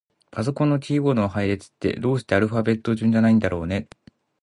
[0.31, 3.87] パソコンのキーボードの配列って、どうしてアルファベット順じゃないんだろうね。